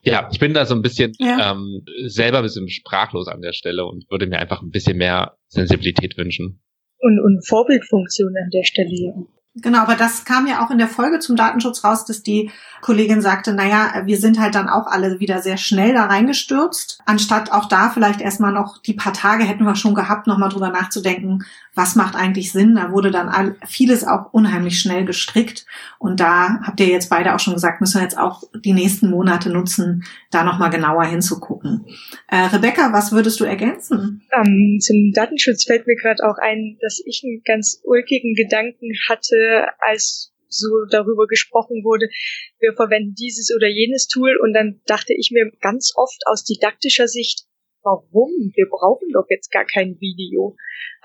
[0.03, 1.51] ja, ich bin da so ein bisschen ja.
[1.51, 5.37] ähm, selber ein bisschen sprachlos an der Stelle und würde mir einfach ein bisschen mehr
[5.47, 6.61] Sensibilität wünschen.
[6.99, 9.25] Und, und Vorbildfunktion an der Stelle.
[9.55, 12.49] Genau, aber das kam ja auch in der Folge zum Datenschutz raus, dass die
[12.81, 17.51] Kollegin sagte, naja, wir sind halt dann auch alle wieder sehr schnell da reingestürzt, anstatt
[17.51, 21.43] auch da vielleicht erstmal noch die paar Tage hätten wir schon gehabt, nochmal drüber nachzudenken,
[21.75, 22.75] was macht eigentlich Sinn.
[22.75, 25.65] Da wurde dann vieles auch unheimlich schnell gestrickt.
[25.99, 29.09] Und da habt ihr jetzt beide auch schon gesagt, müssen wir jetzt auch die nächsten
[29.09, 31.85] Monate nutzen, da nochmal genauer hinzugucken.
[32.27, 34.21] Äh, Rebecca, was würdest du ergänzen?
[34.33, 39.40] Ähm, zum Datenschutz fällt mir gerade auch ein, dass ich einen ganz ulkigen Gedanken hatte,
[39.79, 42.09] als so darüber gesprochen wurde,
[42.59, 47.07] wir verwenden dieses oder jenes Tool und dann dachte ich mir ganz oft aus didaktischer
[47.07, 47.45] Sicht,
[47.83, 48.51] warum?
[48.53, 50.55] Wir brauchen doch jetzt gar kein Video.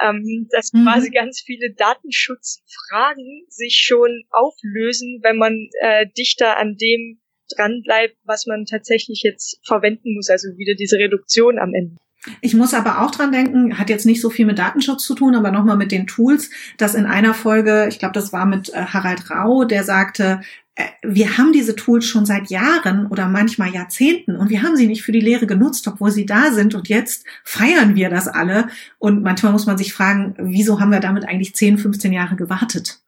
[0.01, 0.85] Ähm, dass mhm.
[0.85, 7.21] quasi ganz viele Datenschutzfragen sich schon auflösen, wenn man äh, dichter an dem
[7.57, 10.29] dran bleibt, was man tatsächlich jetzt verwenden muss.
[10.29, 11.97] Also wieder diese Reduktion am Ende.
[12.41, 15.35] Ich muss aber auch dran denken, hat jetzt nicht so viel mit Datenschutz zu tun,
[15.35, 18.87] aber nochmal mit den Tools, dass in einer Folge, ich glaube, das war mit äh,
[18.87, 20.41] Harald Rau, der sagte,
[20.75, 24.87] äh, wir haben diese Tools schon seit Jahren oder manchmal Jahrzehnten und wir haben sie
[24.87, 28.69] nicht für die Lehre genutzt, obwohl sie da sind und jetzt feiern wir das alle
[28.99, 33.01] und manchmal muss man sich fragen, wieso haben wir damit eigentlich 10, 15 Jahre gewartet?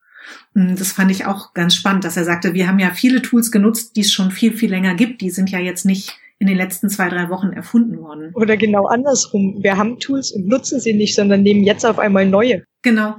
[0.55, 3.51] Hm, das fand ich auch ganz spannend, dass er sagte, wir haben ja viele Tools
[3.51, 5.21] genutzt, die es schon viel, viel länger gibt.
[5.21, 8.31] Die sind ja jetzt nicht in den letzten zwei, drei Wochen erfunden worden.
[8.35, 9.63] Oder genau andersrum.
[9.63, 12.65] Wir haben Tools und nutzen sie nicht, sondern nehmen jetzt auf einmal neue.
[12.83, 13.17] Genau.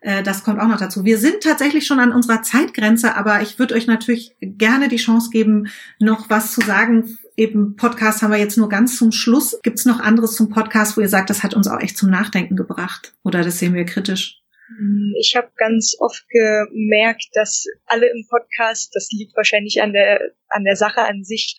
[0.00, 1.04] Äh, das kommt auch noch dazu.
[1.04, 5.30] Wir sind tatsächlich schon an unserer Zeitgrenze, aber ich würde euch natürlich gerne die Chance
[5.30, 7.18] geben, noch was zu sagen.
[7.36, 9.58] Eben Podcast haben wir jetzt nur ganz zum Schluss.
[9.62, 12.10] Gibt es noch anderes zum Podcast, wo ihr sagt, das hat uns auch echt zum
[12.10, 13.14] Nachdenken gebracht?
[13.24, 14.43] Oder das sehen wir kritisch?
[14.68, 20.32] Hm, ich habe ganz oft gemerkt, dass alle im Podcast, das liegt wahrscheinlich an der
[20.48, 21.56] an der Sache an sich,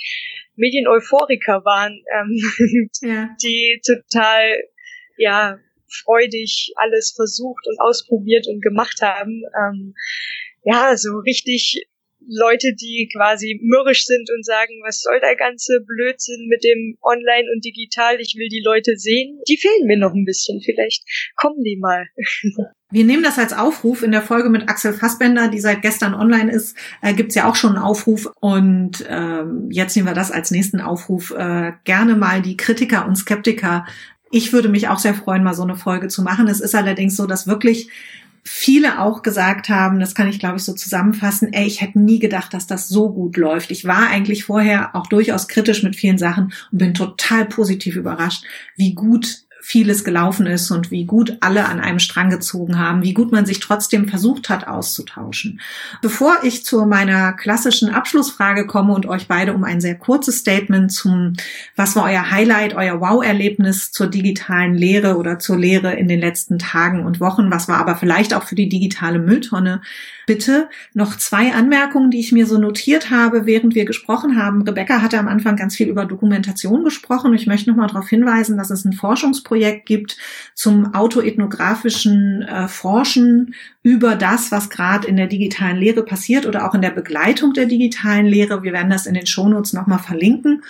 [0.55, 3.35] Medieneuphoriker waren, ähm, ja.
[3.43, 4.57] die total
[5.17, 5.59] ja
[6.03, 9.43] freudig alles versucht und ausprobiert und gemacht haben.
[9.57, 9.93] Ähm,
[10.63, 11.87] ja, so richtig
[12.27, 17.47] Leute, die quasi mürrisch sind und sagen, was soll der ganze Blödsinn mit dem Online
[17.53, 20.61] und Digital, ich will die Leute sehen, die fehlen mir noch ein bisschen.
[20.63, 21.03] Vielleicht
[21.35, 22.05] kommen die mal.
[22.91, 24.03] Wir nehmen das als Aufruf.
[24.03, 27.55] In der Folge mit Axel Fassbender, die seit gestern online ist, äh, gibt's ja auch
[27.55, 28.31] schon einen Aufruf.
[28.39, 31.31] Und ähm, jetzt nehmen wir das als nächsten Aufruf.
[31.31, 33.85] Äh, gerne mal die Kritiker und Skeptiker
[34.31, 36.47] ich würde mich auch sehr freuen, mal so eine Folge zu machen.
[36.47, 37.89] Es ist allerdings so, dass wirklich
[38.45, 42.19] viele auch gesagt haben, das kann ich glaube ich so zusammenfassen, ey, ich hätte nie
[42.19, 43.71] gedacht, dass das so gut läuft.
[43.71, 48.43] Ich war eigentlich vorher auch durchaus kritisch mit vielen Sachen und bin total positiv überrascht,
[48.75, 53.15] wie gut vieles gelaufen ist und wie gut alle an einem Strang gezogen haben, wie
[53.15, 55.59] gut man sich trotzdem versucht hat auszutauschen.
[56.03, 60.91] Bevor ich zu meiner klassischen Abschlussfrage komme und euch beide um ein sehr kurzes Statement
[60.91, 61.33] zum,
[61.75, 66.59] was war euer Highlight, euer Wow-Erlebnis zur digitalen Lehre oder zur Lehre in den letzten
[66.59, 69.81] Tagen und Wochen, was war aber vielleicht auch für die digitale Mülltonne,
[70.27, 74.61] bitte noch zwei Anmerkungen, die ich mir so notiert habe, während wir gesprochen haben.
[74.61, 77.33] Rebecca hatte am Anfang ganz viel über Dokumentation gesprochen.
[77.33, 79.54] Ich möchte noch mal darauf hinweisen, dass es ein Forschungsprojekt
[79.85, 80.17] gibt
[80.53, 86.73] zum autoethnografischen äh, Forschen über das, was gerade in der digitalen Lehre passiert oder auch
[86.73, 88.63] in der Begleitung der digitalen Lehre.
[88.63, 90.63] Wir werden das in den Shownotes noch mal verlinken.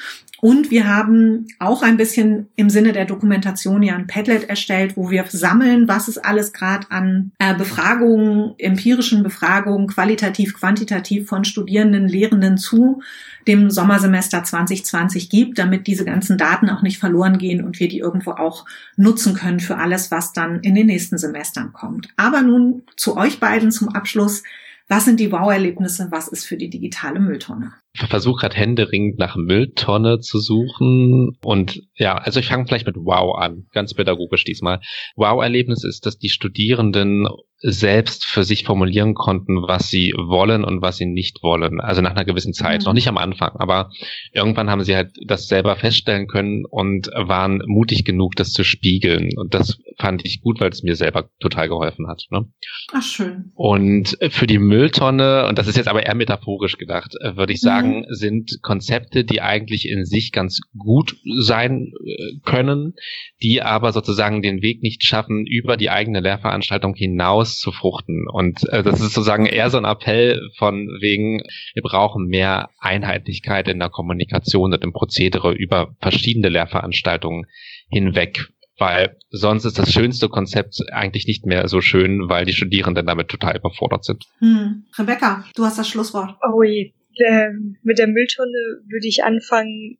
[0.45, 5.09] Und wir haben auch ein bisschen im Sinne der Dokumentation ja ein Padlet erstellt, wo
[5.09, 12.07] wir sammeln, was es alles gerade an äh, Befragungen, empirischen Befragungen, qualitativ, quantitativ von Studierenden,
[12.07, 13.01] Lehrenden zu
[13.47, 17.97] dem Sommersemester 2020 gibt, damit diese ganzen Daten auch nicht verloren gehen und wir die
[17.97, 18.65] irgendwo auch
[18.97, 22.09] nutzen können für alles, was dann in den nächsten Semestern kommt.
[22.17, 24.43] Aber nun zu euch beiden zum Abschluss.
[24.87, 26.09] Was sind die Wow-Erlebnisse?
[26.11, 27.73] Was ist für die digitale Mülltonne?
[27.95, 31.37] Versuche gerade händeringend nach Mülltonne zu suchen.
[31.41, 34.81] Und ja, also ich fange vielleicht mit Wow an, ganz pädagogisch diesmal.
[35.15, 37.27] Wow-Erlebnis ist, dass die Studierenden
[37.67, 41.79] selbst für sich formulieren konnten, was sie wollen und was sie nicht wollen.
[41.79, 42.85] Also nach einer gewissen Zeit, mhm.
[42.85, 43.89] noch nicht am Anfang, aber
[44.33, 49.29] irgendwann haben sie halt das selber feststellen können und waren mutig genug, das zu spiegeln.
[49.37, 52.25] Und das fand ich gut, weil es mir selber total geholfen hat.
[52.29, 52.45] Ne?
[52.93, 53.51] Ach schön.
[53.55, 57.61] Und für die Mülltonne, und das ist jetzt aber eher metaphorisch gedacht, äh, würde ich
[57.61, 58.05] sagen, mhm.
[58.09, 62.93] sind Konzepte, die eigentlich in sich ganz gut sein äh, können,
[63.41, 68.27] die aber sozusagen den Weg nicht schaffen, über die eigene Lehrveranstaltung hinaus auszufruchten.
[68.31, 71.41] Und äh, das ist sozusagen eher so ein Appell von wegen,
[71.73, 77.45] wir brauchen mehr Einheitlichkeit in der Kommunikation und im Prozedere über verschiedene Lehrveranstaltungen
[77.89, 78.47] hinweg.
[78.77, 83.29] Weil sonst ist das schönste Konzept eigentlich nicht mehr so schön, weil die Studierenden damit
[83.29, 84.25] total überfordert sind.
[84.39, 84.85] Hm.
[84.97, 86.35] Rebecca, du hast das Schlusswort.
[86.51, 86.91] Oh je.
[87.17, 87.51] Äh,
[87.83, 89.97] mit der Mülltonne würde ich anfangen,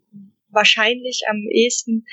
[0.49, 2.05] wahrscheinlich am ehesten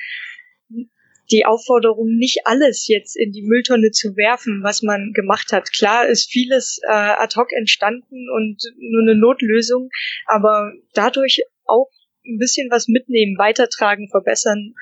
[1.31, 5.73] die Aufforderung, nicht alles jetzt in die Mülltonne zu werfen, was man gemacht hat.
[5.73, 9.89] Klar ist vieles äh, ad hoc entstanden und nur eine Notlösung,
[10.27, 11.91] aber dadurch auch
[12.27, 14.75] ein bisschen was mitnehmen, weitertragen, verbessern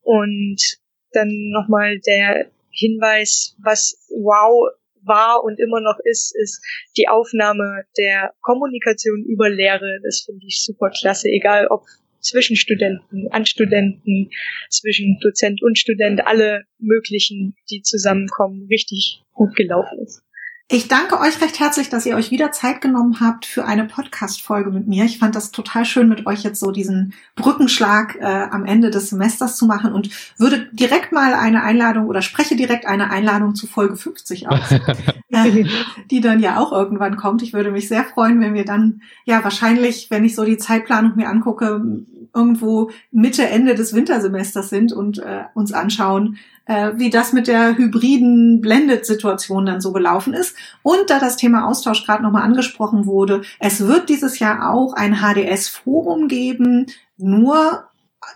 [0.00, 0.60] und
[1.12, 4.70] dann nochmal der Hinweis, was wow
[5.04, 6.62] war und immer noch ist, ist
[6.96, 9.98] die Aufnahme der Kommunikation über Lehre.
[10.02, 11.84] Das finde ich super klasse, egal ob
[12.20, 14.30] zwischen Studenten, an Studenten,
[14.70, 20.22] zwischen Dozent und Student, alle möglichen, die zusammenkommen, richtig gut gelaufen ist.
[20.74, 24.70] Ich danke euch recht herzlich, dass ihr euch wieder Zeit genommen habt für eine Podcast-Folge
[24.70, 25.04] mit mir.
[25.04, 29.10] Ich fand das total schön, mit euch jetzt so diesen Brückenschlag äh, am Ende des
[29.10, 30.08] Semesters zu machen und
[30.38, 34.72] würde direkt mal eine Einladung oder spreche direkt eine Einladung zu Folge 50 aus,
[35.28, 35.66] äh,
[36.10, 37.42] die dann ja auch irgendwann kommt.
[37.42, 41.16] Ich würde mich sehr freuen, wenn wir dann, ja, wahrscheinlich, wenn ich so die Zeitplanung
[41.16, 41.82] mir angucke,
[42.34, 47.76] irgendwo Mitte, Ende des Wintersemesters sind und äh, uns anschauen, äh, wie das mit der
[47.76, 50.56] hybriden Blended-Situation dann so gelaufen ist.
[50.82, 55.16] Und da das Thema Austausch gerade nochmal angesprochen wurde, es wird dieses Jahr auch ein
[55.16, 57.84] HDS-Forum geben, nur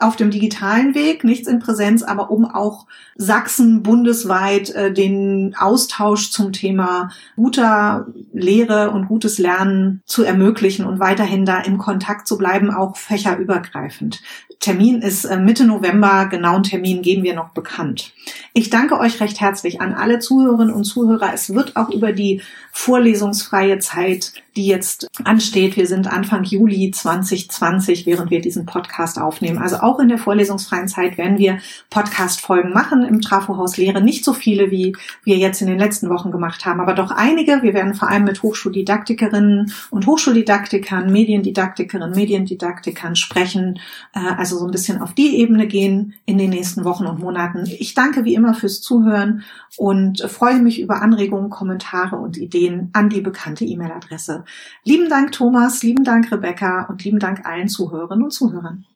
[0.01, 6.31] auf dem digitalen Weg, nichts in Präsenz, aber um auch Sachsen bundesweit äh, den Austausch
[6.31, 12.37] zum Thema guter Lehre und gutes Lernen zu ermöglichen und weiterhin da im Kontakt zu
[12.37, 14.22] bleiben, auch fächerübergreifend.
[14.61, 18.12] Termin ist äh, Mitte November, genauen Termin geben wir noch bekannt.
[18.53, 21.31] Ich danke euch recht herzlich an alle Zuhörerinnen und Zuhörer.
[21.33, 22.42] Es wird auch über die
[22.78, 29.58] vorlesungsfreie Zeit, die jetzt ansteht, wir sind Anfang Juli 2020, während wir diesen Podcast aufnehmen.
[29.58, 31.58] Also auch in der vorlesungsfreien Zeit werden wir
[31.88, 34.02] Podcast-Folgen machen im Trafohaus Lehre.
[34.02, 37.62] Nicht so viele, wie wir jetzt in den letzten Wochen gemacht haben, aber doch einige.
[37.62, 43.80] Wir werden vor allem mit Hochschuldidaktikerinnen und Hochschuldidaktikern, Mediendidaktikerinnen, Mediendidaktikern sprechen.
[44.14, 47.64] Äh, also so ein bisschen auf die Ebene gehen in den nächsten Wochen und Monaten.
[47.78, 49.44] Ich danke wie immer fürs Zuhören
[49.78, 54.44] und freue mich über Anregungen, Kommentare und Ideen an die bekannte E-Mail-Adresse.
[54.85, 58.85] Lieben Dank, Thomas, lieben Dank, Rebecca und lieben Dank allen Zuhörerinnen und Zuhörern.